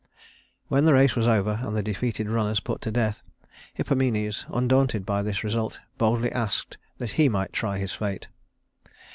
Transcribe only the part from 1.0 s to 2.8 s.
was over, and the defeated runners